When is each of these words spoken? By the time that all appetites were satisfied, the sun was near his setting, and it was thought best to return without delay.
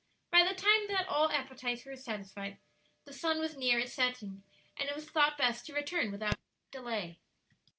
By 0.31 0.43
the 0.43 0.55
time 0.55 0.87
that 0.87 1.07
all 1.07 1.29
appetites 1.29 1.85
were 1.85 1.95
satisfied, 1.95 2.57
the 3.05 3.13
sun 3.13 3.39
was 3.39 3.55
near 3.55 3.79
his 3.79 3.93
setting, 3.93 4.41
and 4.75 4.89
it 4.89 4.95
was 4.95 5.07
thought 5.07 5.37
best 5.37 5.67
to 5.67 5.75
return 5.75 6.11
without 6.11 6.39
delay. 6.71 7.19